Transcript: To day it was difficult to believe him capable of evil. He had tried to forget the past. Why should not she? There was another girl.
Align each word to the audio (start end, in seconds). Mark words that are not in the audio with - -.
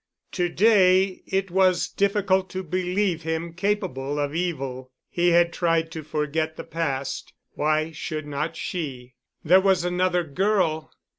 To 0.31 0.49
day 0.49 1.21
it 1.27 1.51
was 1.51 1.87
difficult 1.87 2.49
to 2.49 2.63
believe 2.63 3.21
him 3.21 3.53
capable 3.53 4.17
of 4.17 4.33
evil. 4.33 4.89
He 5.11 5.27
had 5.29 5.53
tried 5.53 5.91
to 5.91 6.01
forget 6.01 6.55
the 6.57 6.63
past. 6.63 7.33
Why 7.51 7.91
should 7.91 8.25
not 8.25 8.55
she? 8.55 9.13
There 9.43 9.61
was 9.61 9.85
another 9.85 10.23
girl. 10.23 10.91